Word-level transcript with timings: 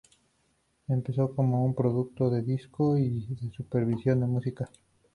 Empezó 0.87 1.35
como 1.35 1.63
un 1.63 1.75
productor 1.75 2.31
de 2.33 2.41
discos 2.41 2.99
y 2.99 3.37
supervisor 3.55 4.17
de 4.19 4.25
música. 4.25 4.67